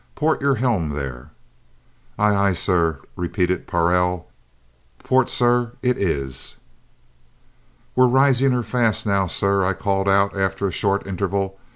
[0.15, 1.29] "Port your helm, there!"
[2.17, 4.27] "Aye, aye, sir," repeated Parrell.
[5.03, 6.55] "Port, sir, it is."
[7.95, 11.59] "We're rising her fast now, sir," I called out after a short interval.